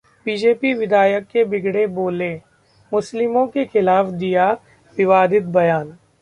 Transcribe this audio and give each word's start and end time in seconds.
BJP 0.25 0.73
विधायक 0.73 1.25
के 1.25 1.43
बिगड़े 1.43 1.85
बोले- 1.87 2.39
मुस्लिमों 2.91 3.45
के 3.47 3.65
खिलाफ 3.65 4.07
दिया 4.15 4.51
विवादित 4.97 5.43
बयान 5.43 5.97